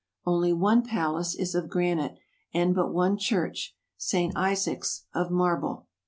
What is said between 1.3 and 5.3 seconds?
is of granite, and but one church, St. Isaac's, of